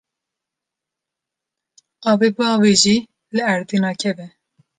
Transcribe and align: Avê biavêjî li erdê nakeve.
Avê 2.11 2.29
biavêjî 2.37 2.97
li 3.35 3.41
erdê 3.53 3.77
nakeve. 3.85 4.27